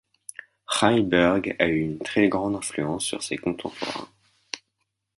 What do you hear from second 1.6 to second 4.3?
eu une très grande influence sur ses contemporains.